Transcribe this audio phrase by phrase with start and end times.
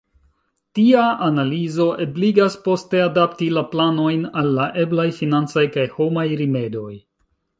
[0.77, 6.91] Tia analizo ebligas poste adapti la planojn al la eblaj financaj kaj homaj rimedoj.